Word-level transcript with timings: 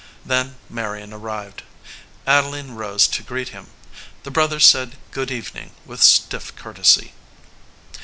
Then 0.25 0.55
Marion 0.67 1.13
arrived. 1.13 1.61
Adeline 2.25 2.71
rose 2.71 3.05
to 3.09 3.21
greet 3.21 3.49
him. 3.49 3.67
The 4.23 4.31
brothers 4.31 4.65
said 4.65 4.95
good 5.11 5.29
evening 5.29 5.75
with 5.85 6.01
stiff 6.01 6.55
courtesy. 6.55 7.13